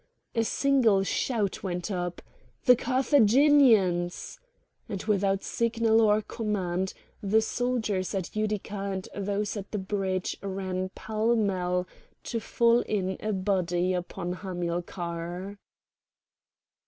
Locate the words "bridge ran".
9.77-10.89